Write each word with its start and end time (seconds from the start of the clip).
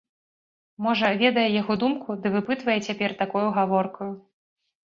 Можа, 0.85 1.11
ведае 1.23 1.43
яго 1.61 1.77
думку 1.85 2.17
ды 2.23 2.31
выпытвае 2.39 2.79
цяпер 2.89 3.15
такою 3.23 3.45
гаворкаю? 3.59 4.13